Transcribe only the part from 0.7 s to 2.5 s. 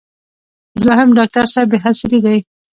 دوهم: ډاکټر صاحب بې حوصلې دی.